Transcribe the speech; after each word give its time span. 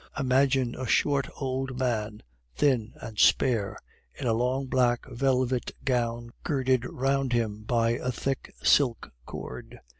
Imagine 0.17 0.73
a 0.73 0.87
short 0.87 1.29
old 1.39 1.77
man, 1.77 2.23
thin 2.55 2.93
and 2.99 3.19
spare, 3.19 3.77
in 4.19 4.25
a 4.25 4.33
long 4.33 4.65
black 4.65 5.05
velvet 5.07 5.73
gown 5.85 6.31
girded 6.43 6.85
round 6.85 7.33
him 7.33 7.61
by 7.65 7.91
a 7.91 8.11
thick 8.11 8.51
silk 8.63 9.11
cord. 9.27 9.77